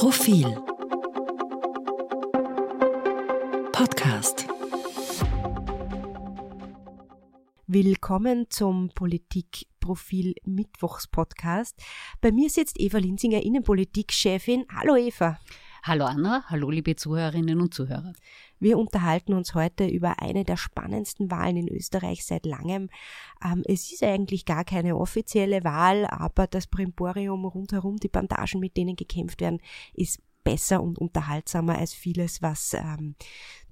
Profil 0.00 0.46
Podcast 3.70 4.46
Willkommen 7.66 8.46
zum 8.48 8.88
Politikprofil 8.94 10.36
Mittwochs 10.46 11.06
Podcast. 11.06 11.76
Bei 12.22 12.32
mir 12.32 12.48
sitzt 12.48 12.80
Eva 12.80 12.96
Linsinger, 12.96 13.42
Innenpolitikchefin. 13.42 14.64
Hallo 14.74 14.96
Eva. 14.96 15.38
Hallo 15.82 16.04
Anna, 16.04 16.44
hallo 16.48 16.68
liebe 16.68 16.94
Zuhörerinnen 16.94 17.58
und 17.58 17.72
Zuhörer. 17.72 18.12
Wir 18.58 18.76
unterhalten 18.76 19.32
uns 19.32 19.54
heute 19.54 19.86
über 19.86 20.20
eine 20.20 20.44
der 20.44 20.58
spannendsten 20.58 21.30
Wahlen 21.30 21.56
in 21.56 21.68
Österreich 21.68 22.26
seit 22.26 22.44
langem. 22.44 22.90
Ähm, 23.42 23.62
es 23.64 23.90
ist 23.90 24.02
eigentlich 24.02 24.44
gar 24.44 24.64
keine 24.64 24.98
offizielle 24.98 25.64
Wahl, 25.64 26.04
aber 26.04 26.46
das 26.46 26.66
Primborium 26.66 27.46
rundherum, 27.46 27.96
die 27.96 28.08
Bandagen, 28.08 28.60
mit 28.60 28.76
denen 28.76 28.94
gekämpft 28.94 29.40
werden, 29.40 29.62
ist 29.94 30.20
besser 30.44 30.82
und 30.82 30.98
unterhaltsamer 30.98 31.78
als 31.78 31.94
vieles, 31.94 32.42
was 32.42 32.74
ähm, 32.74 33.14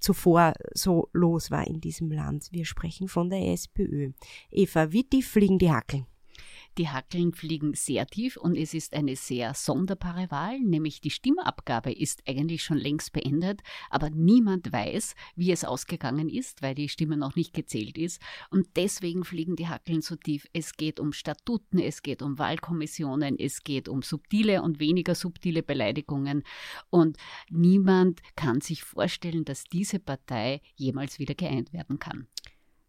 zuvor 0.01 0.55
so 0.73 1.11
los 1.13 1.51
war 1.51 1.67
in 1.67 1.83
diesem 1.83 2.11
Land. 2.11 2.49
Wir 2.53 2.65
sprechen 2.65 3.09
von 3.09 3.29
der 3.29 3.53
SPÖ. 3.53 4.13
Eva, 4.51 4.93
wie 4.93 5.05
tief 5.05 5.29
fliegen 5.29 5.59
die 5.59 5.71
Hackeln? 5.71 6.07
Die 6.79 6.89
Hackeln 6.89 7.33
fliegen 7.33 7.75
sehr 7.75 8.07
tief 8.07 8.37
und 8.37 8.57
es 8.57 8.73
ist 8.73 8.95
eine 8.95 9.17
sehr 9.17 9.53
sonderbare 9.53 10.31
Wahl, 10.31 10.61
nämlich 10.61 11.01
die 11.01 11.11
Stimmabgabe 11.11 11.91
ist 11.91 12.23
eigentlich 12.29 12.63
schon 12.63 12.79
längst 12.79 13.13
beendet, 13.13 13.63
aber 13.91 14.11
niemand 14.11 14.73
weiß, 14.73 15.17
wie 15.35 15.51
es 15.51 15.65
ausgegangen 15.65 16.29
ist, 16.29 16.63
weil 16.63 16.77
die 16.77 16.89
Stimme 16.89 17.17
noch 17.17 17.35
nicht 17.35 17.53
gezählt 17.53 17.99
ist. 17.99 18.23
Und 18.51 18.69
deswegen 18.77 19.25
fliegen 19.25 19.57
die 19.57 19.67
Hackeln 19.67 20.03
so 20.03 20.15
tief. 20.15 20.47
Es 20.53 20.75
geht 20.75 21.01
um 21.01 21.13
Statuten, 21.13 21.81
es 21.81 22.03
geht 22.03 22.23
um 22.23 22.39
Wahlkommissionen, 22.39 23.37
es 23.41 23.65
geht 23.65 23.89
um 23.89 24.03
subtile 24.03 24.63
und 24.63 24.79
weniger 24.79 25.17
subtile 25.17 25.65
Beleidigungen. 25.65 26.45
Und 26.91 27.17
niemand 27.51 28.21
kann 28.37 28.61
sich 28.61 28.85
vorstellen, 28.85 29.45
dass 29.45 29.65
diese 29.65 29.99
Partei 29.99 30.61
jemals 30.77 31.19
wieder 31.19 31.35
geeint 31.35 31.73
werden 31.73 31.99
kann. 31.99 32.29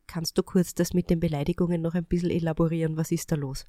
Kannst 0.10 0.40
du 0.40 0.44
kurz 0.44 0.74
das 0.74 0.96
mit 0.96 1.12
den 1.12 1.20
Beleidigungen 1.20 1.84
noch 1.84 1.94
ein 1.94 2.04
bisschen 2.04 2.32
elaborieren? 2.32 2.98
Was 2.98 3.12
ist 3.12 3.32
da 3.32 3.36
los? 3.36 3.68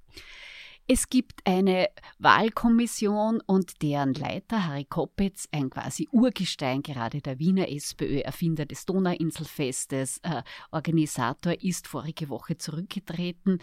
Es 0.86 1.10
gibt 1.10 1.47
eine 1.47 1.91
Wahlkommission 2.19 3.42
und 3.44 3.82
deren 3.82 4.14
Leiter 4.14 4.66
Harry 4.66 4.86
Koppitz, 4.86 5.48
ein 5.52 5.69
quasi 5.69 6.08
Urgestein 6.10 6.82
gerade 6.82 7.20
der 7.20 7.38
Wiener 7.38 7.69
SPÖ, 7.69 8.20
Erfinder 8.20 8.64
des 8.64 8.86
Donauinselfestes, 8.86 10.19
äh, 10.22 10.42
Organisator, 10.70 11.52
ist 11.62 11.86
vorige 11.86 12.30
Woche 12.30 12.56
zurückgetreten 12.56 13.58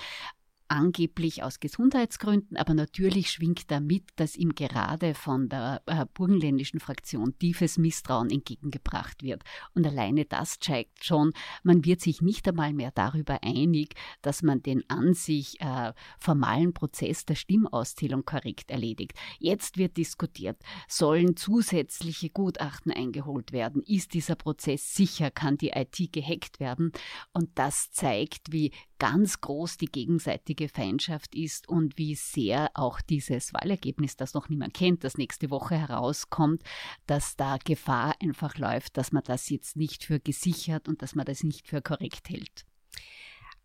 angeblich 0.68 1.44
aus 1.44 1.60
Gesundheitsgründen, 1.60 2.58
aber 2.58 2.74
natürlich 2.74 3.30
schwingt 3.32 3.72
damit, 3.72 4.04
dass 4.16 4.36
ihm 4.36 4.56
gerade 4.56 5.14
von 5.14 5.50
der 5.50 5.82
äh, 5.86 6.06
burgenländischen 6.14 6.80
Fraktion 6.80 7.38
tiefes 7.38 7.78
Misstrauen 7.78 8.30
entgegengebracht 8.30 9.24
wird. 9.24 9.44
Und 9.74 9.86
alleine 9.86 10.26
das 10.26 10.60
zeigt 10.60 11.06
schon, 11.06 11.34
man 11.64 11.86
wird 11.86 12.02
sich 12.02 12.22
nicht 12.22 12.48
einmal 12.48 12.74
mehr 12.74 12.92
darüber 12.94 13.44
einig, 13.44 13.96
dass 14.22 14.44
man 14.44 14.62
den 14.62 14.84
an 14.90 15.14
sich 15.14 15.60
äh, 15.62 15.94
formalen 16.20 16.74
Prozess 16.74 17.26
der 17.26 17.36
Stimmauszählung 17.36 18.26
korrekt 18.26 18.72
erledigt. 18.72 19.14
Jetzt 19.40 19.78
wird 19.78 19.98
diskutiert, 19.98 20.58
sollen 20.88 21.36
zusätzliche 21.36 22.30
Gutachten 22.30 22.92
eingeholt 22.92 23.52
werden? 23.52 23.82
Ist 23.84 24.14
dieser 24.14 24.36
Prozess 24.36 24.96
sicher? 24.96 25.32
Kann 25.32 25.58
die 25.58 25.70
IT 25.70 26.12
gehackt 26.12 26.60
werden? 26.60 26.92
Und 27.34 27.50
das 27.56 27.92
zeigt, 27.92 28.52
wie 28.52 28.72
ganz 29.00 29.42
groß 29.42 29.78
die 29.78 29.86
gegenseitige 29.86 30.57
Feindschaft 30.68 31.36
ist 31.36 31.70
und 31.70 31.98
wie 31.98 32.16
sehr 32.16 32.72
auch 32.74 33.02
dieses 33.02 33.54
Wahlergebnis, 33.54 34.16
das 34.16 34.34
noch 34.34 34.50
niemand 34.50 34.74
kennt, 34.74 35.04
das 35.04 35.18
nächste 35.18 35.52
Woche 35.52 35.76
herauskommt, 35.76 36.64
dass 37.06 37.36
da 37.36 37.58
Gefahr 37.64 38.16
einfach 38.22 38.58
läuft, 38.58 38.98
dass 38.98 39.12
man 39.12 39.24
das 39.24 39.50
jetzt 39.50 39.78
nicht 39.78 40.04
für 40.04 40.20
gesichert 40.20 40.88
und 40.88 41.02
dass 41.02 41.16
man 41.16 41.26
das 41.26 41.44
nicht 41.44 41.68
für 41.68 41.82
korrekt 41.82 42.30
hält. 42.30 42.66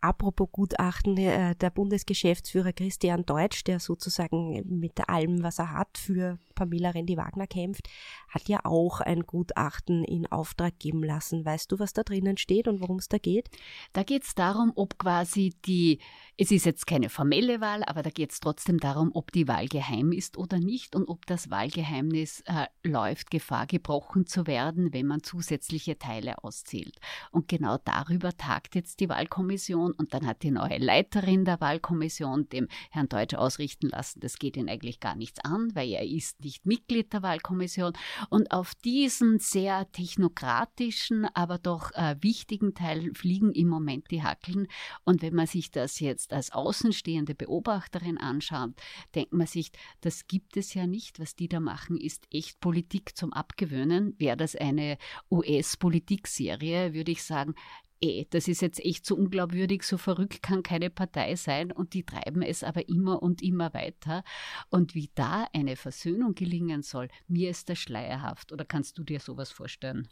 Apropos 0.03 0.49
Gutachten, 0.51 1.15
äh, 1.15 1.55
der 1.55 1.69
Bundesgeschäftsführer 1.69 2.73
Christian 2.73 3.25
Deutsch, 3.25 3.63
der 3.63 3.79
sozusagen 3.79 4.61
mit 4.67 5.07
allem, 5.07 5.43
was 5.43 5.59
er 5.59 5.71
hat, 5.71 5.97
für 5.97 6.37
Pamela 6.63 6.91
Rendi-Wagner 6.91 7.47
kämpft, 7.47 7.89
hat 8.29 8.47
ja 8.47 8.61
auch 8.63 9.01
ein 9.01 9.21
Gutachten 9.21 10.03
in 10.03 10.25
Auftrag 10.31 10.79
geben 10.79 11.03
lassen. 11.03 11.45
Weißt 11.45 11.71
du, 11.71 11.79
was 11.79 11.93
da 11.93 12.03
drinnen 12.03 12.37
steht 12.37 12.67
und 12.67 12.81
worum 12.81 12.97
es 12.97 13.09
da 13.09 13.17
geht? 13.17 13.49
Da 13.91 14.03
geht 14.03 14.23
es 14.23 14.35
darum, 14.35 14.71
ob 14.75 14.97
quasi 14.97 15.53
die, 15.65 15.99
es 16.37 16.51
ist 16.51 16.65
jetzt 16.65 16.87
keine 16.87 17.09
formelle 17.09 17.61
Wahl, 17.61 17.83
aber 17.83 18.01
da 18.01 18.09
geht 18.09 18.31
es 18.31 18.39
trotzdem 18.39 18.79
darum, 18.79 19.11
ob 19.13 19.31
die 19.31 19.47
Wahl 19.47 19.67
geheim 19.67 20.11
ist 20.11 20.37
oder 20.37 20.59
nicht 20.59 20.95
und 20.95 21.07
ob 21.07 21.25
das 21.25 21.49
Wahlgeheimnis 21.49 22.41
äh, 22.45 22.67
läuft, 22.83 23.29
Gefahr 23.29 23.67
gebrochen 23.67 24.25
zu 24.25 24.47
werden, 24.47 24.93
wenn 24.93 25.07
man 25.07 25.23
zusätzliche 25.23 25.97
Teile 25.97 26.43
auszählt. 26.43 26.97
Und 27.31 27.47
genau 27.47 27.77
darüber 27.83 28.35
tagt 28.35 28.75
jetzt 28.75 28.99
die 28.99 29.09
Wahlkommission 29.09 29.91
und 29.93 30.13
dann 30.13 30.25
hat 30.25 30.43
die 30.43 30.51
neue 30.51 30.77
Leiterin 30.77 31.45
der 31.45 31.59
Wahlkommission 31.59 32.49
dem 32.49 32.67
Herrn 32.89 33.09
Deutsch 33.09 33.33
ausrichten 33.33 33.89
lassen, 33.89 34.19
das 34.19 34.37
geht 34.37 34.57
ihn 34.57 34.69
eigentlich 34.69 34.99
gar 34.99 35.15
nichts 35.15 35.39
an, 35.43 35.71
weil 35.73 35.89
er 35.89 36.05
ist 36.05 36.43
nicht 36.43 36.52
Mitglied 36.63 37.13
der 37.13 37.23
Wahlkommission. 37.23 37.93
Und 38.29 38.51
auf 38.51 38.75
diesen 38.75 39.39
sehr 39.39 39.91
technokratischen, 39.91 41.25
aber 41.33 41.57
doch 41.57 41.91
äh, 41.93 42.15
wichtigen 42.21 42.73
Teil 42.73 43.13
fliegen 43.13 43.51
im 43.51 43.67
Moment 43.67 44.11
die 44.11 44.23
Hackeln. 44.23 44.67
Und 45.03 45.21
wenn 45.21 45.35
man 45.35 45.47
sich 45.47 45.71
das 45.71 45.99
jetzt 45.99 46.33
als 46.33 46.51
außenstehende 46.51 47.35
Beobachterin 47.35 48.17
anschaut, 48.17 48.71
denkt 49.15 49.33
man 49.33 49.47
sich, 49.47 49.71
das 50.01 50.27
gibt 50.27 50.57
es 50.57 50.73
ja 50.73 50.87
nicht. 50.87 51.19
Was 51.19 51.35
die 51.35 51.47
da 51.47 51.59
machen, 51.59 51.97
ist 51.97 52.27
echt 52.31 52.59
Politik 52.59 53.17
zum 53.17 53.33
Abgewöhnen. 53.33 54.15
Wäre 54.19 54.37
das 54.37 54.55
eine 54.55 54.97
US-Politikserie, 55.31 56.93
würde 56.93 57.11
ich 57.11 57.23
sagen, 57.23 57.55
eh, 58.03 58.27
das 58.29 58.47
ist 58.47 58.61
jetzt 58.61 58.83
echt 58.83 59.05
so 59.05 59.15
unglaubwürdig, 59.15 59.83
so 59.83 59.97
verrückt 59.97 60.43
kann 60.43 60.61
keine 60.61 60.89
Partei 60.89 61.35
sein 61.35 61.71
und 61.71 61.93
die 61.93 62.03
treiben 62.03 62.41
es 62.41 62.63
aber 62.63 62.87
immer 62.89 63.23
und 63.23 63.41
immer 63.41 63.73
weiter. 63.73 64.23
Und 64.69 64.93
wie 64.93 65.09
da 65.15 65.47
eine 65.53 65.75
Versöhnung 65.75 66.35
gelingen 66.35 66.83
soll, 66.83 67.07
mir 67.27 67.49
ist 67.49 67.69
das 67.69 67.79
schleierhaft. 67.79 68.51
Oder 68.51 68.65
kannst 68.65 68.97
du 68.97 69.03
dir 69.03 69.19
sowas 69.19 69.51
vorstellen? 69.51 70.07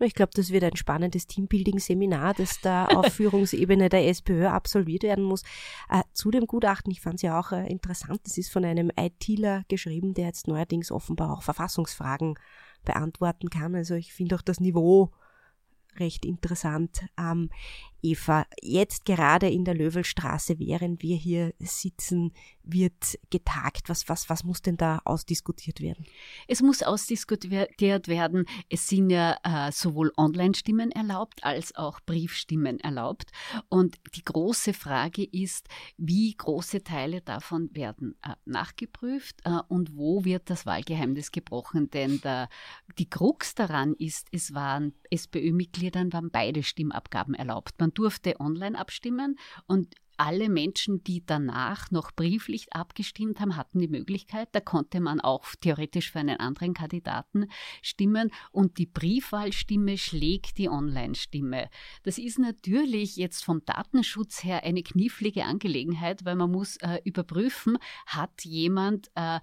Ich 0.00 0.14
glaube, 0.14 0.32
das 0.34 0.50
wird 0.50 0.64
ein 0.64 0.76
spannendes 0.76 1.26
Teambuilding-Seminar, 1.26 2.34
das 2.34 2.60
da 2.60 2.86
auf 2.88 3.06
Führungsebene 3.12 3.88
der 3.88 4.08
SPÖ 4.08 4.46
absolviert 4.46 5.04
werden 5.04 5.24
muss. 5.24 5.42
Äh, 5.88 6.02
zu 6.12 6.30
dem 6.30 6.46
Gutachten, 6.46 6.90
ich 6.90 7.00
fand 7.00 7.16
es 7.16 7.22
ja 7.22 7.38
auch 7.38 7.52
äh, 7.52 7.66
interessant, 7.68 8.20
es 8.24 8.36
ist 8.38 8.50
von 8.50 8.64
einem 8.64 8.90
ITler 8.98 9.64
geschrieben, 9.68 10.14
der 10.14 10.26
jetzt 10.26 10.48
neuerdings 10.48 10.90
offenbar 10.90 11.32
auch 11.32 11.42
Verfassungsfragen 11.42 12.34
beantworten 12.84 13.50
kann. 13.50 13.74
Also 13.74 13.94
ich 13.94 14.12
finde 14.12 14.34
auch 14.36 14.42
das 14.42 14.60
Niveau 14.60 15.12
recht 16.00 16.24
interessant. 16.24 17.06
Ähm, 17.18 17.50
Eva, 18.02 18.46
jetzt 18.62 19.04
gerade 19.04 19.48
in 19.48 19.64
der 19.64 19.74
Löwelstraße, 19.74 20.58
während 20.58 21.02
wir 21.02 21.16
hier 21.16 21.52
sitzen, 21.58 22.32
wird 22.62 23.18
getagt. 23.30 23.88
Was, 23.88 24.08
was, 24.08 24.28
was 24.28 24.44
muss 24.44 24.62
denn 24.62 24.76
da 24.76 25.00
ausdiskutiert 25.04 25.80
werden? 25.80 26.04
Es 26.46 26.62
muss 26.62 26.82
ausdiskutiert 26.82 28.08
werden. 28.08 28.44
Es 28.68 28.86
sind 28.88 29.10
ja 29.10 29.36
äh, 29.42 29.72
sowohl 29.72 30.12
Online-Stimmen 30.16 30.92
erlaubt 30.92 31.42
als 31.42 31.74
auch 31.74 32.00
Briefstimmen 32.00 32.78
erlaubt. 32.80 33.30
Und 33.68 33.96
die 34.14 34.24
große 34.24 34.74
Frage 34.74 35.24
ist, 35.24 35.68
wie 35.96 36.34
große 36.34 36.84
Teile 36.84 37.20
davon 37.20 37.70
werden 37.72 38.16
äh, 38.22 38.34
nachgeprüft 38.44 39.40
äh, 39.44 39.60
und 39.68 39.96
wo 39.96 40.24
wird 40.24 40.50
das 40.50 40.66
Wahlgeheimnis 40.66 41.32
gebrochen? 41.32 41.90
Denn 41.90 42.20
der, 42.20 42.48
die 42.98 43.08
Krux 43.08 43.54
daran 43.54 43.94
ist, 43.94 44.28
es 44.30 44.54
waren 44.54 44.92
SPÖ-Mitgliedern 45.10 46.12
waren 46.12 46.30
beide 46.30 46.62
Stimmabgaben 46.62 47.34
erlaubt. 47.34 47.74
Man 47.78 47.87
man 47.88 47.94
durfte 47.94 48.38
online 48.38 48.78
abstimmen 48.78 49.38
und 49.66 49.94
alle 50.20 50.48
Menschen, 50.48 51.04
die 51.04 51.24
danach 51.24 51.92
noch 51.92 52.10
brieflich 52.10 52.72
abgestimmt 52.72 53.38
haben, 53.38 53.56
hatten 53.56 53.78
die 53.78 53.86
Möglichkeit. 53.86 54.48
Da 54.50 54.58
konnte 54.58 54.98
man 54.98 55.20
auch 55.20 55.46
theoretisch 55.60 56.10
für 56.10 56.18
einen 56.18 56.40
anderen 56.40 56.74
Kandidaten 56.74 57.46
stimmen 57.82 58.32
und 58.50 58.78
die 58.78 58.86
Briefwahlstimme 58.86 59.96
schlägt 59.96 60.58
die 60.58 60.68
Online-Stimme. 60.68 61.70
Das 62.02 62.18
ist 62.18 62.40
natürlich 62.40 63.16
jetzt 63.16 63.44
vom 63.44 63.64
Datenschutz 63.64 64.42
her 64.42 64.64
eine 64.64 64.82
knifflige 64.82 65.44
Angelegenheit, 65.44 66.24
weil 66.24 66.34
man 66.34 66.50
muss 66.50 66.78
äh, 66.78 66.98
überprüfen, 67.04 67.78
hat 68.06 68.44
jemand 68.44 69.12
äh, 69.14 69.38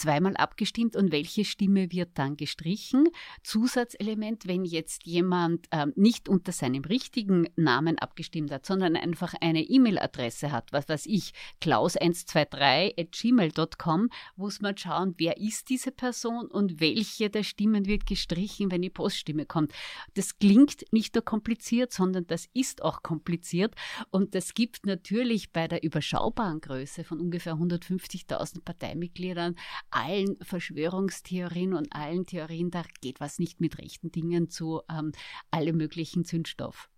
zweimal 0.00 0.36
abgestimmt 0.36 0.96
und 0.96 1.12
welche 1.12 1.44
Stimme 1.44 1.92
wird 1.92 2.10
dann 2.14 2.36
gestrichen. 2.36 3.08
Zusatzelement, 3.42 4.46
wenn 4.46 4.64
jetzt 4.64 5.04
jemand 5.04 5.66
äh, 5.70 5.86
nicht 5.94 6.28
unter 6.28 6.52
seinem 6.52 6.82
richtigen 6.84 7.48
Namen 7.56 7.98
abgestimmt 7.98 8.50
hat, 8.50 8.64
sondern 8.64 8.96
einfach 8.96 9.34
eine 9.40 9.62
E-Mail-Adresse 9.62 10.52
hat, 10.52 10.72
was 10.72 10.88
weiß 10.88 11.06
ich, 11.06 11.32
klaus123 11.62 12.98
at 12.98 13.12
gmail.com, 13.12 14.08
muss 14.36 14.60
man 14.60 14.76
schauen, 14.76 15.14
wer 15.18 15.36
ist 15.36 15.68
diese 15.68 15.92
Person 15.92 16.46
und 16.46 16.80
welche 16.80 17.28
der 17.28 17.42
Stimmen 17.42 17.86
wird 17.86 18.06
gestrichen, 18.06 18.70
wenn 18.70 18.82
die 18.82 18.90
Poststimme 18.90 19.44
kommt. 19.44 19.72
Das 20.14 20.38
klingt 20.38 20.84
nicht 20.92 21.14
nur 21.14 21.24
kompliziert, 21.24 21.92
sondern 21.92 22.26
das 22.26 22.48
ist 22.54 22.82
auch 22.82 23.02
kompliziert 23.02 23.74
und 24.10 24.34
das 24.34 24.54
gibt 24.54 24.86
natürlich 24.86 25.52
bei 25.52 25.68
der 25.68 25.82
überschaubaren 25.82 26.60
Größe 26.60 27.04
von 27.04 27.20
ungefähr 27.20 27.54
150.000 27.54 28.62
Parteimitgliedern 28.64 29.56
allen 29.90 30.36
Verschwörungstheorien 30.42 31.74
und 31.74 31.92
allen 31.92 32.26
Theorien, 32.26 32.70
da 32.70 32.82
geht 33.00 33.20
was 33.20 33.38
nicht 33.38 33.60
mit 33.60 33.78
rechten 33.78 34.10
Dingen 34.10 34.48
zu, 34.48 34.82
ähm, 34.90 35.12
alle 35.50 35.72
möglichen 35.72 36.24
Zündstoff. 36.24 36.88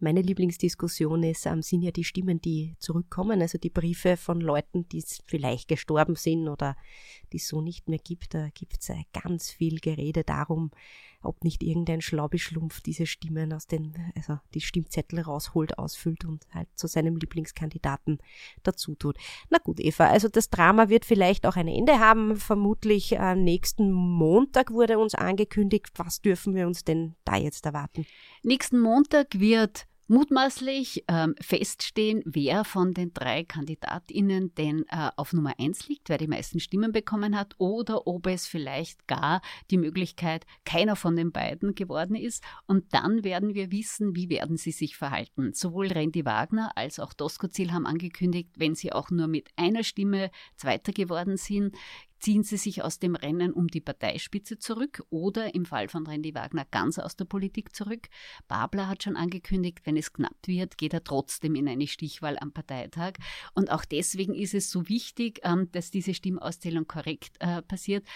Meine 0.00 0.22
Lieblingsdiskussion 0.22 1.22
ist, 1.22 1.46
ähm, 1.46 1.62
sind 1.62 1.82
ja 1.82 1.90
die 1.90 2.04
Stimmen, 2.04 2.40
die 2.40 2.76
zurückkommen, 2.78 3.40
also 3.42 3.58
die 3.58 3.70
Briefe 3.70 4.16
von 4.16 4.40
Leuten, 4.40 4.88
die 4.88 5.04
vielleicht 5.26 5.68
gestorben 5.68 6.14
sind 6.14 6.48
oder 6.48 6.76
die 7.32 7.38
es 7.38 7.48
so 7.48 7.60
nicht 7.60 7.88
mehr 7.88 7.98
gibt. 7.98 8.34
Da 8.34 8.48
gibt 8.50 8.78
es 8.80 8.88
äh, 8.90 9.04
ganz 9.12 9.50
viel 9.50 9.80
Gerede 9.80 10.24
darum, 10.24 10.70
ob 11.22 11.42
nicht 11.42 11.62
irgendein 11.62 12.00
Schlaubeschlumpf 12.00 12.80
diese 12.80 13.06
Stimmen 13.06 13.52
aus 13.52 13.66
den, 13.66 13.94
also 14.14 14.38
die 14.54 14.60
Stimmzettel 14.60 15.20
rausholt, 15.20 15.78
ausfüllt 15.78 16.24
und 16.24 16.46
halt 16.52 16.68
zu 16.76 16.86
seinem 16.86 17.16
Lieblingskandidaten 17.16 18.18
dazu 18.62 18.94
tut. 18.94 19.18
Na 19.50 19.58
gut, 19.58 19.80
Eva, 19.80 20.08
also 20.08 20.28
das 20.28 20.48
Drama 20.48 20.88
wird 20.88 21.04
vielleicht 21.04 21.44
auch 21.46 21.56
ein 21.56 21.68
Ende 21.68 21.98
haben. 21.98 22.36
Vermutlich 22.36 23.12
äh, 23.12 23.34
nächsten 23.34 23.90
Montag 23.90 24.70
wurde 24.70 24.98
uns 24.98 25.14
angekündigt. 25.14 25.88
Was 25.96 26.20
dürfen 26.20 26.54
wir 26.54 26.66
uns 26.66 26.84
denn 26.84 27.16
da 27.24 27.36
jetzt 27.36 27.66
erwarten? 27.66 28.06
Nächsten 28.42 28.78
Montag 28.78 29.40
wird 29.40 29.87
mutmaßlich 30.08 31.04
ähm, 31.06 31.34
feststehen, 31.40 32.22
wer 32.24 32.64
von 32.64 32.94
den 32.94 33.12
drei 33.12 33.44
KandidatInnen 33.44 34.54
denn 34.54 34.84
äh, 34.88 35.10
auf 35.16 35.32
Nummer 35.32 35.54
eins 35.58 35.86
liegt, 35.88 36.08
wer 36.08 36.18
die 36.18 36.26
meisten 36.26 36.60
Stimmen 36.60 36.92
bekommen 36.92 37.36
hat, 37.38 37.54
oder 37.58 38.06
ob 38.06 38.26
es 38.26 38.46
vielleicht 38.46 39.06
gar 39.06 39.42
die 39.70 39.78
Möglichkeit 39.78 40.46
keiner 40.64 40.96
von 40.96 41.14
den 41.14 41.30
beiden 41.30 41.74
geworden 41.74 42.16
ist. 42.16 42.42
Und 42.66 42.92
dann 42.94 43.22
werden 43.22 43.54
wir 43.54 43.70
wissen, 43.70 44.16
wie 44.16 44.30
werden 44.30 44.56
sie 44.56 44.72
sich 44.72 44.96
verhalten. 44.96 45.52
Sowohl 45.52 45.88
Randy 45.88 46.24
Wagner 46.24 46.72
als 46.74 46.98
auch 46.98 47.12
Doskozil 47.12 47.72
haben 47.72 47.86
angekündigt, 47.86 48.50
wenn 48.56 48.74
sie 48.74 48.92
auch 48.92 49.10
nur 49.10 49.28
mit 49.28 49.50
einer 49.56 49.84
Stimme 49.84 50.30
Zweiter 50.56 50.92
geworden 50.92 51.36
sind, 51.36 51.76
ziehen 52.18 52.42
sie 52.42 52.56
sich 52.56 52.82
aus 52.82 52.98
dem 52.98 53.14
Rennen 53.14 53.52
um 53.52 53.68
die 53.68 53.80
Parteispitze 53.80 54.58
zurück 54.58 55.02
oder 55.10 55.54
im 55.54 55.64
Fall 55.64 55.88
von 55.88 56.06
Randy 56.06 56.34
Wagner 56.34 56.66
ganz 56.70 56.98
aus 56.98 57.16
der 57.16 57.24
Politik 57.24 57.74
zurück. 57.74 58.08
Babler 58.48 58.88
hat 58.88 59.02
schon 59.02 59.16
angekündigt, 59.16 59.80
wenn 59.84 59.96
es 59.96 60.12
knapp 60.12 60.36
wird, 60.46 60.78
geht 60.78 60.94
er 60.94 61.04
trotzdem 61.04 61.54
in 61.54 61.68
eine 61.68 61.86
Stichwahl 61.86 62.38
am 62.38 62.52
Parteitag. 62.52 63.14
Und 63.54 63.70
auch 63.70 63.84
deswegen 63.84 64.34
ist 64.34 64.54
es 64.54 64.70
so 64.70 64.88
wichtig, 64.88 65.40
ähm, 65.42 65.70
dass 65.72 65.90
diese 65.90 66.14
Stimmauszählung 66.14 66.86
korrekt 66.86 67.36
äh, 67.40 67.62
passiert. 67.62 68.06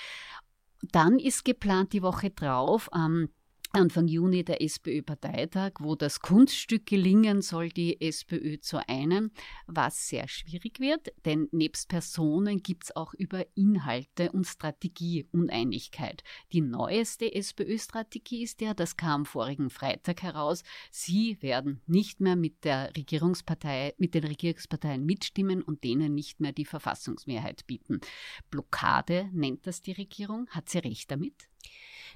Dann 0.91 1.19
ist 1.19 1.45
geplant 1.45 1.93
die 1.93 2.03
Woche 2.03 2.31
drauf, 2.31 2.89
am 2.93 3.29
Anfang 3.75 4.07
Juni 4.07 4.45
der 4.45 4.61
SPÖ-Parteitag, 4.61 5.73
wo 5.81 5.95
das 5.97 6.21
Kunststück 6.21 6.85
gelingen 6.85 7.41
soll, 7.41 7.71
die 7.71 8.03
SPÖ 8.03 8.61
zu 8.61 8.87
einen, 8.87 9.33
was 9.67 10.09
sehr 10.09 10.29
schwierig 10.29 10.79
wird, 10.79 11.11
denn 11.25 11.49
nebst 11.53 11.89
Personen 11.89 12.63
gibt 12.63 12.85
es 12.85 12.97
auch 12.97 13.15
über 13.15 13.47
Inhalte 13.55 14.31
und 14.33 14.45
Strategie 14.45 15.27
Uneinigkeit. 15.33 16.23
Die 16.53 16.61
neueste 16.61 17.35
SPÖ-Strategie 17.35 18.43
ist 18.43 18.61
ja, 18.61 18.75
das 18.75 18.99
kam 18.99 19.25
vorigen 19.25 19.71
Freitag 19.71 20.23
heraus, 20.23 20.65
sie 20.91 21.41
werden 21.41 21.81
nicht 21.87 22.21
mehr 22.21 22.37
mit 22.37 22.65
der 22.65 22.95
Regierungspartei, 22.95 23.95
mit 23.97 24.13
den 24.13 24.25
Regierungsparteien 24.25 25.03
mitstimmen 25.03 25.63
und 25.63 25.83
denen 25.83 26.15
nicht 26.15 26.41
mehr 26.41 26.53
die 26.53 26.67
Verfassungsmehrheit 26.67 27.67
bieten. 27.67 28.03
Blockade 28.51 29.31
nennt 29.33 29.67
das 29.67 29.81
die 29.81 29.93
Regierung. 29.93 30.47
Hat 30.51 30.69
sie 30.69 30.81
recht 30.81 31.11
damit? 31.11 31.49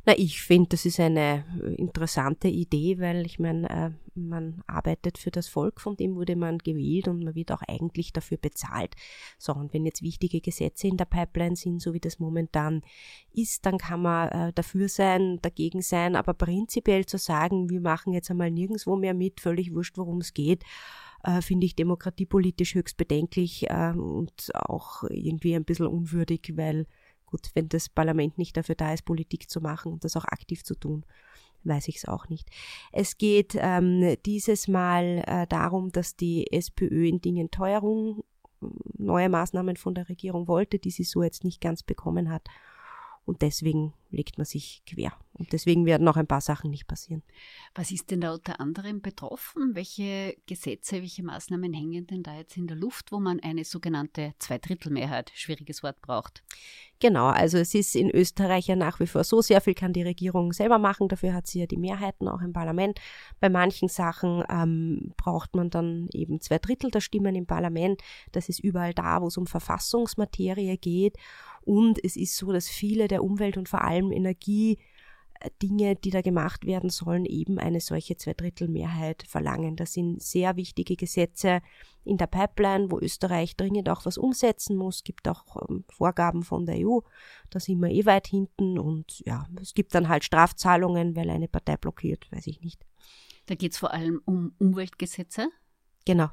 Na, 0.08 0.16
ich 0.16 0.40
finde, 0.40 0.68
das 0.68 0.86
ist 0.86 1.00
eine 1.00 1.44
interessante 1.76 2.46
Idee, 2.46 3.00
weil 3.00 3.26
ich 3.26 3.40
meine, 3.40 3.68
äh, 3.68 3.90
man 4.14 4.62
arbeitet 4.68 5.18
für 5.18 5.32
das 5.32 5.48
Volk, 5.48 5.80
von 5.80 5.96
dem 5.96 6.14
wurde 6.14 6.36
man 6.36 6.58
gewählt 6.58 7.08
und 7.08 7.24
man 7.24 7.34
wird 7.34 7.50
auch 7.50 7.62
eigentlich 7.66 8.12
dafür 8.12 8.38
bezahlt. 8.38 8.94
So, 9.36 9.52
und 9.52 9.74
wenn 9.74 9.84
jetzt 9.84 10.02
wichtige 10.02 10.40
Gesetze 10.40 10.86
in 10.86 10.96
der 10.96 11.06
Pipeline 11.06 11.56
sind, 11.56 11.82
so 11.82 11.92
wie 11.92 11.98
das 11.98 12.20
momentan 12.20 12.82
ist, 13.32 13.66
dann 13.66 13.78
kann 13.78 14.02
man 14.02 14.28
äh, 14.28 14.52
dafür 14.52 14.88
sein, 14.88 15.40
dagegen 15.42 15.82
sein, 15.82 16.14
aber 16.14 16.34
prinzipiell 16.34 17.04
zu 17.04 17.18
sagen, 17.18 17.68
wir 17.68 17.80
machen 17.80 18.12
jetzt 18.12 18.30
einmal 18.30 18.52
nirgendwo 18.52 18.94
mehr 18.94 19.12
mit, 19.12 19.40
völlig 19.40 19.74
wurscht, 19.74 19.98
worum 19.98 20.18
es 20.18 20.34
geht, 20.34 20.62
äh, 21.24 21.42
finde 21.42 21.66
ich 21.66 21.74
demokratiepolitisch 21.74 22.76
höchst 22.76 22.96
bedenklich 22.96 23.68
äh, 23.70 23.90
und 23.90 24.54
auch 24.54 25.02
irgendwie 25.10 25.56
ein 25.56 25.64
bisschen 25.64 25.88
unwürdig, 25.88 26.52
weil 26.54 26.86
Gut, 27.26 27.50
wenn 27.54 27.68
das 27.68 27.88
Parlament 27.88 28.38
nicht 28.38 28.56
dafür 28.56 28.74
da 28.76 28.92
ist, 28.92 29.04
Politik 29.04 29.50
zu 29.50 29.60
machen 29.60 29.92
und 29.92 30.04
das 30.04 30.16
auch 30.16 30.24
aktiv 30.24 30.64
zu 30.64 30.74
tun, 30.74 31.04
weiß 31.64 31.88
ich 31.88 31.96
es 31.96 32.04
auch 32.06 32.28
nicht. 32.28 32.48
Es 32.92 33.18
geht 33.18 33.56
ähm, 33.58 34.16
dieses 34.24 34.68
Mal 34.68 35.24
äh, 35.26 35.46
darum, 35.48 35.90
dass 35.90 36.16
die 36.16 36.52
SPÖ 36.52 37.08
in 37.08 37.20
Dingen 37.20 37.50
Teuerung 37.50 38.22
neue 38.96 39.28
Maßnahmen 39.28 39.76
von 39.76 39.94
der 39.94 40.08
Regierung 40.08 40.48
wollte, 40.48 40.78
die 40.78 40.90
sie 40.90 41.04
so 41.04 41.22
jetzt 41.22 41.44
nicht 41.44 41.60
ganz 41.60 41.82
bekommen 41.82 42.30
hat. 42.30 42.48
Und 43.26 43.42
deswegen 43.42 43.92
legt 44.10 44.38
man 44.38 44.44
sich 44.44 44.82
quer. 44.86 45.12
Und 45.32 45.52
deswegen 45.52 45.84
werden 45.84 46.04
noch 46.04 46.16
ein 46.16 46.28
paar 46.28 46.40
Sachen 46.40 46.70
nicht 46.70 46.86
passieren. 46.86 47.22
Was 47.74 47.90
ist 47.90 48.10
denn 48.10 48.20
da 48.20 48.32
unter 48.32 48.60
anderem 48.60 49.02
betroffen? 49.02 49.74
Welche 49.74 50.36
Gesetze, 50.46 51.02
welche 51.02 51.24
Maßnahmen 51.24 51.74
hängen 51.74 52.06
denn 52.06 52.22
da 52.22 52.36
jetzt 52.36 52.56
in 52.56 52.68
der 52.68 52.76
Luft, 52.76 53.12
wo 53.12 53.18
man 53.18 53.40
eine 53.40 53.64
sogenannte 53.64 54.32
Zweidrittelmehrheit, 54.38 55.32
schwieriges 55.34 55.82
Wort, 55.82 56.00
braucht? 56.00 56.42
Genau, 56.98 57.26
also 57.26 57.58
es 57.58 57.74
ist 57.74 57.94
in 57.94 58.10
Österreich 58.10 58.68
ja 58.68 58.76
nach 58.76 59.00
wie 59.00 59.06
vor 59.06 59.24
so, 59.24 59.42
sehr 59.42 59.60
viel 59.60 59.74
kann 59.74 59.92
die 59.92 60.02
Regierung 60.02 60.54
selber 60.54 60.78
machen, 60.78 61.08
dafür 61.08 61.34
hat 61.34 61.46
sie 61.46 61.60
ja 61.60 61.66
die 61.66 61.76
Mehrheiten 61.76 62.26
auch 62.28 62.40
im 62.40 62.54
Parlament. 62.54 63.00
Bei 63.38 63.50
manchen 63.50 63.88
Sachen 63.88 64.42
ähm, 64.48 65.12
braucht 65.18 65.54
man 65.54 65.68
dann 65.68 66.08
eben 66.14 66.40
zwei 66.40 66.58
Drittel 66.58 66.90
der 66.90 67.00
Stimmen 67.00 67.34
im 67.34 67.46
Parlament. 67.46 68.00
Das 68.32 68.48
ist 68.48 68.60
überall 68.60 68.94
da, 68.94 69.20
wo 69.20 69.26
es 69.26 69.36
um 69.36 69.46
Verfassungsmaterie 69.46 70.78
geht. 70.78 71.18
Und 71.66 72.02
es 72.04 72.14
ist 72.16 72.36
so, 72.36 72.52
dass 72.52 72.68
viele 72.68 73.08
der 73.08 73.24
Umwelt- 73.24 73.56
und 73.56 73.68
vor 73.68 73.82
allem 73.82 74.12
Energie 74.12 74.78
äh, 75.40 75.50
die 75.60 76.10
da 76.10 76.22
gemacht 76.22 76.64
werden 76.64 76.90
sollen, 76.90 77.24
eben 77.24 77.58
eine 77.58 77.80
solche 77.80 78.16
Zweidrittelmehrheit 78.16 79.24
verlangen. 79.26 79.74
Das 79.74 79.92
sind 79.92 80.22
sehr 80.22 80.54
wichtige 80.54 80.94
Gesetze 80.94 81.60
in 82.04 82.18
der 82.18 82.28
Pipeline, 82.28 82.92
wo 82.92 83.00
Österreich 83.00 83.56
dringend 83.56 83.88
auch 83.88 84.06
was 84.06 84.16
umsetzen 84.16 84.76
muss. 84.76 84.96
Es 84.96 85.04
gibt 85.04 85.26
auch 85.26 85.68
ähm, 85.68 85.84
Vorgaben 85.88 86.44
von 86.44 86.66
der 86.66 86.76
EU, 86.86 87.00
da 87.50 87.58
sind 87.58 87.80
wir 87.80 87.90
eh 87.90 88.06
weit 88.06 88.28
hinten 88.28 88.78
und 88.78 89.20
ja, 89.26 89.48
es 89.60 89.74
gibt 89.74 89.92
dann 89.92 90.08
halt 90.08 90.22
Strafzahlungen, 90.22 91.16
weil 91.16 91.28
eine 91.30 91.48
Partei 91.48 91.76
blockiert, 91.76 92.30
weiß 92.30 92.46
ich 92.46 92.60
nicht. 92.60 92.86
Da 93.46 93.56
geht 93.56 93.72
es 93.72 93.78
vor 93.78 93.92
allem 93.92 94.22
um 94.24 94.54
Umweltgesetze. 94.58 95.48
Genau. 96.04 96.28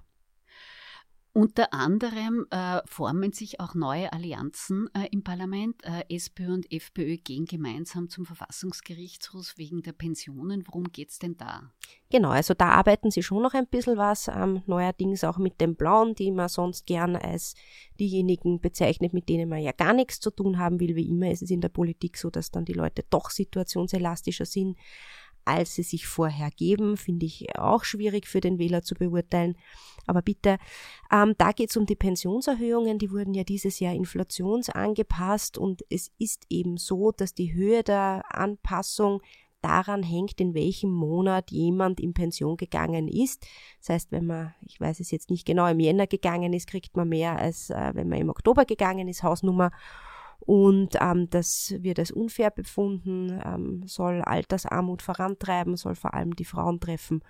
Unter 1.35 1.73
anderem 1.73 2.45
äh, 2.51 2.81
formen 2.85 3.33
sich 3.33 3.59
auch 3.59 3.73
neue 3.73 4.13
Allianzen 4.13 4.87
äh, 4.93 5.07
im 5.11 5.23
Parlament. 5.23 5.81
Äh, 5.83 6.03
SPÖ 6.15 6.53
und 6.53 6.71
FPÖ 6.71 7.17
gehen 7.17 7.45
gemeinsam 7.45 8.07
zum 8.07 8.23
Verfassungsgerichtshof 8.23 9.55
wegen 9.57 9.81
der 9.81 9.93
Pensionen. 9.93 10.63
Worum 10.67 10.91
geht 10.91 11.09
es 11.09 11.17
denn 11.17 11.35
da? 11.35 11.71
Genau, 12.11 12.29
also 12.29 12.53
da 12.53 12.69
arbeiten 12.69 13.09
sie 13.09 13.23
schon 13.23 13.41
noch 13.41 13.55
ein 13.55 13.65
bisschen 13.65 13.97
was. 13.97 14.27
Ähm, 14.27 14.61
neuerdings 14.67 15.23
auch 15.23 15.39
mit 15.39 15.59
den 15.59 15.75
Blauen, 15.75 16.13
die 16.13 16.29
man 16.29 16.49
sonst 16.49 16.85
gern 16.85 17.15
als 17.15 17.55
diejenigen 17.99 18.61
bezeichnet, 18.61 19.13
mit 19.13 19.27
denen 19.27 19.49
man 19.49 19.63
ja 19.63 19.71
gar 19.71 19.93
nichts 19.93 20.19
zu 20.19 20.29
tun 20.29 20.59
haben 20.59 20.79
will. 20.79 20.95
Wie 20.95 21.09
immer 21.09 21.31
ist 21.31 21.41
es 21.41 21.49
in 21.49 21.61
der 21.61 21.69
Politik 21.69 22.17
so, 22.17 22.29
dass 22.29 22.51
dann 22.51 22.65
die 22.65 22.73
Leute 22.73 23.05
doch 23.09 23.31
situationselastischer 23.31 24.45
sind 24.45 24.77
als 25.45 25.75
sie 25.75 25.83
sich 25.83 26.07
vorher 26.07 26.49
geben, 26.51 26.97
finde 26.97 27.25
ich 27.25 27.57
auch 27.57 27.83
schwierig 27.83 28.27
für 28.27 28.41
den 28.41 28.59
Wähler 28.59 28.81
zu 28.81 28.95
beurteilen. 28.95 29.55
Aber 30.05 30.21
bitte, 30.21 30.57
ähm, 31.11 31.35
da 31.37 31.51
geht 31.51 31.69
es 31.69 31.77
um 31.77 31.85
die 31.85 31.95
Pensionserhöhungen, 31.95 32.99
die 32.99 33.11
wurden 33.11 33.33
ja 33.33 33.43
dieses 33.43 33.79
Jahr 33.79 33.93
inflationsangepasst 33.93 35.57
und 35.57 35.83
es 35.89 36.11
ist 36.19 36.45
eben 36.49 36.77
so, 36.77 37.11
dass 37.11 37.33
die 37.33 37.53
Höhe 37.53 37.83
der 37.83 38.23
Anpassung 38.29 39.21
daran 39.63 40.03
hängt, 40.03 40.39
in 40.41 40.53
welchem 40.53 40.91
Monat 40.91 41.51
jemand 41.51 41.99
in 41.99 42.13
Pension 42.13 42.57
gegangen 42.57 43.07
ist. 43.07 43.47
Das 43.79 43.89
heißt, 43.89 44.11
wenn 44.11 44.25
man, 44.25 44.53
ich 44.61 44.79
weiß 44.79 44.99
es 44.99 45.09
jetzt 45.09 45.29
nicht 45.29 45.45
genau, 45.45 45.67
im 45.67 45.79
Jänner 45.79 46.05
gegangen 46.05 46.53
ist, 46.53 46.67
kriegt 46.67 46.97
man 46.97 47.09
mehr 47.09 47.39
als 47.39 47.69
äh, 47.69 47.91
wenn 47.93 48.09
man 48.09 48.19
im 48.19 48.29
Oktober 48.29 48.65
gegangen 48.65 49.07
ist, 49.07 49.23
Hausnummer. 49.23 49.71
Und 50.45 50.97
ähm, 50.99 51.29
das 51.29 51.73
wird 51.79 51.99
als 51.99 52.11
unfair 52.11 52.51
befunden, 52.51 53.41
ähm, 53.45 53.83
soll 53.87 54.21
Altersarmut 54.21 55.01
vorantreiben, 55.01 55.77
soll 55.77 55.95
vor 55.95 56.13
allem 56.13 56.35
die 56.35 56.45
Frauen 56.45 56.79
treffen. 56.79 57.23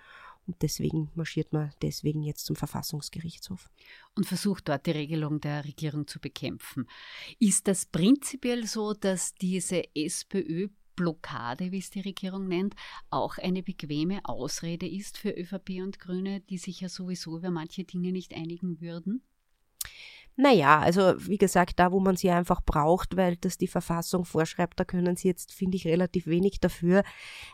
Und 0.46 0.60
deswegen 0.62 1.10
marschiert 1.14 1.52
man 1.52 1.72
deswegen 1.80 2.22
jetzt 2.22 2.44
zum 2.44 2.56
Verfassungsgerichtshof. 2.56 3.70
Und 4.14 4.26
versucht 4.26 4.68
dort 4.68 4.86
die 4.86 4.90
Regelung 4.90 5.40
der 5.40 5.64
Regierung 5.64 6.06
zu 6.06 6.20
bekämpfen. 6.20 6.86
Ist 7.38 7.68
das 7.68 7.86
prinzipiell 7.86 8.66
so, 8.66 8.92
dass 8.92 9.34
diese 9.34 9.82
SPÖ 9.94 10.68
Blockade, 10.96 11.72
wie 11.72 11.78
es 11.78 11.90
die 11.90 12.00
Regierung 12.00 12.46
nennt, 12.46 12.74
auch 13.10 13.38
eine 13.38 13.62
bequeme 13.62 14.20
Ausrede 14.24 14.88
ist 14.88 15.18
für 15.18 15.30
ÖVP 15.30 15.82
und 15.82 15.98
Grüne, 15.98 16.40
die 16.40 16.58
sich 16.58 16.80
ja 16.80 16.88
sowieso 16.88 17.38
über 17.38 17.50
manche 17.50 17.84
Dinge 17.84 18.12
nicht 18.12 18.34
einigen 18.34 18.80
würden? 18.80 19.22
Naja, 20.36 20.80
also 20.80 21.14
wie 21.18 21.38
gesagt, 21.38 21.78
da 21.78 21.92
wo 21.92 22.00
man 22.00 22.16
sie 22.16 22.28
einfach 22.28 22.60
braucht, 22.60 23.16
weil 23.16 23.36
das 23.36 23.56
die 23.56 23.68
Verfassung 23.68 24.24
vorschreibt, 24.24 24.80
da 24.80 24.84
können 24.84 25.14
sie 25.14 25.28
jetzt, 25.28 25.52
finde 25.52 25.76
ich, 25.76 25.86
relativ 25.86 26.26
wenig 26.26 26.58
dafür. 26.58 27.04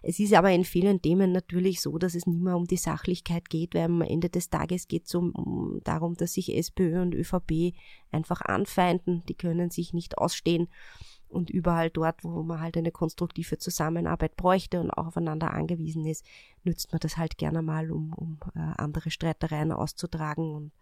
Es 0.03 0.19
ist 0.19 0.33
aber 0.33 0.51
in 0.51 0.65
vielen 0.65 1.03
Themen 1.03 1.31
natürlich 1.31 1.83
so, 1.83 1.99
dass 1.99 2.15
es 2.15 2.27
nicht 2.27 2.41
mehr 2.41 2.57
um 2.57 2.67
die 2.67 2.79
Sachlichkeit 2.79 3.51
geht, 3.51 3.75
weil 3.75 3.85
am 3.85 4.01
Ende 4.01 4.31
des 4.31 4.49
Tages 4.49 4.89
geht 4.89 5.07
es 5.07 5.15
um, 5.15 5.33
um 5.33 5.81
darum, 5.85 6.15
dass 6.15 6.33
sich 6.33 6.57
SPÖ 6.57 7.03
und 7.03 7.15
ÖVP 7.15 7.75
einfach 8.13 8.41
anfeinden. 8.41 9.25
Die 9.29 9.35
können 9.35 9.71
sich 9.71 9.93
nicht 9.93 10.17
ausstehen. 10.17 10.69
Und 11.29 11.51
überall 11.51 11.91
dort, 11.91 12.25
wo 12.25 12.43
man 12.43 12.61
halt 12.61 12.79
eine 12.79 12.91
konstruktive 12.91 13.59
Zusammenarbeit 13.59 14.37
bräuchte 14.37 14.81
und 14.81 14.91
auch 14.91 15.09
aufeinander 15.09 15.53
angewiesen 15.53 16.07
ist, 16.07 16.25
nützt 16.65 16.91
man 16.93 17.01
das 17.01 17.19
halt 17.19 17.37
gerne 17.37 17.61
mal, 17.61 17.93
um, 17.93 18.15
um 18.15 18.39
äh, 18.57 18.59
andere 18.59 19.11
Streitereien 19.11 19.71
auszutragen 19.71 20.55
und 20.55 20.73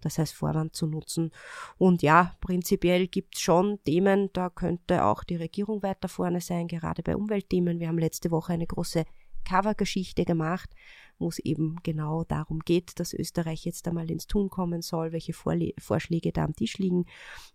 das 0.00 0.18
als 0.18 0.32
Vorwand 0.32 0.74
zu 0.74 0.86
nutzen. 0.86 1.30
Und 1.78 2.02
ja, 2.02 2.36
prinzipiell 2.40 3.06
gibt 3.06 3.36
es 3.36 3.40
schon 3.42 3.78
Themen, 3.84 4.30
da 4.32 4.50
könnte 4.50 5.04
auch 5.04 5.24
die 5.24 5.36
Regierung 5.36 5.82
weiter 5.82 6.08
vorne 6.08 6.40
sein, 6.40 6.68
gerade 6.68 7.02
bei 7.02 7.16
Umweltthemen. 7.16 7.80
Wir 7.80 7.88
haben 7.88 7.98
letzte 7.98 8.30
Woche 8.30 8.52
eine 8.52 8.66
große 8.66 9.04
Covergeschichte 9.46 10.24
gemacht, 10.24 10.68
wo 11.18 11.28
es 11.28 11.38
eben 11.38 11.76
genau 11.82 12.24
darum 12.24 12.60
geht, 12.60 13.00
dass 13.00 13.14
Österreich 13.14 13.64
jetzt 13.64 13.88
einmal 13.88 14.10
ins 14.10 14.26
Tun 14.26 14.50
kommen 14.50 14.82
soll, 14.82 15.12
welche 15.12 15.32
Vorle 15.32 15.72
Vorschläge 15.78 16.32
da 16.32 16.44
am 16.44 16.54
Tisch 16.54 16.76
liegen. 16.78 17.06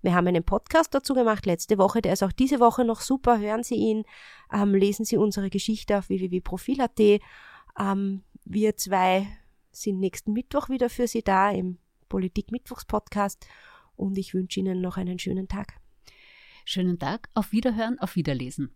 Wir 0.01 0.15
haben 0.15 0.27
einen 0.27 0.43
Podcast 0.43 0.95
dazu 0.95 1.13
gemacht 1.13 1.45
letzte 1.45 1.77
Woche, 1.77 2.01
der 2.01 2.13
ist 2.13 2.23
auch 2.23 2.31
diese 2.31 2.59
Woche 2.59 2.85
noch 2.85 3.01
super. 3.01 3.39
Hören 3.39 3.63
Sie 3.63 3.75
ihn, 3.75 4.03
ähm, 4.51 4.73
lesen 4.73 5.05
Sie 5.05 5.17
unsere 5.17 5.49
Geschichte 5.49 5.97
auf 5.97 6.09
www.profil.at. 6.09 7.21
Ähm, 7.79 8.23
wir 8.45 8.75
zwei 8.77 9.27
sind 9.71 9.99
nächsten 9.99 10.33
Mittwoch 10.33 10.69
wieder 10.69 10.89
für 10.89 11.07
Sie 11.07 11.21
da 11.23 11.51
im 11.51 11.77
Politik-Mittwochs-Podcast 12.11 13.47
und 13.95 14.17
ich 14.17 14.33
wünsche 14.33 14.59
Ihnen 14.59 14.81
noch 14.81 14.97
einen 14.97 15.17
schönen 15.17 15.47
Tag. 15.47 15.79
Schönen 16.65 16.99
Tag, 16.99 17.29
auf 17.33 17.53
Wiederhören, 17.53 17.99
auf 17.99 18.17
Wiederlesen. 18.17 18.75